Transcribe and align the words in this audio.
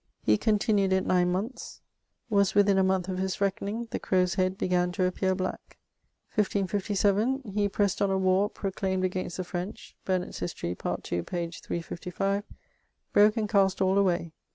He 0.23 0.35
continued 0.35 0.91
it 0.93 1.05
nine 1.05 1.31
monthes; 1.31 1.79
was 2.27 2.55
within 2.55 2.79
a 2.79 2.83
month 2.83 3.07
of 3.07 3.19
his 3.19 3.39
reckoning; 3.39 3.87
the 3.91 3.99
crowe's 3.99 4.33
head 4.33 4.57
began 4.57 4.91
to 4.93 5.03
appear 5.05 5.35
black. 5.35 5.77
1557 6.33 7.43
He, 7.53 7.69
pressed 7.69 8.01
on 8.01 8.09
a 8.09 8.17
warre 8.17 8.49
proclaimed 8.49 9.03
against 9.03 9.37
the 9.37 9.43
French 9.43 9.95
(Burnet's 10.03 10.39
History, 10.39 10.73
part 10.73 11.03
2, 11.03 11.21
p. 11.21 11.51
355), 11.51 12.45
broke 13.13 13.37
and 13.37 13.47
cast 13.47 13.79
all 13.79 13.95
away. 13.99 14.33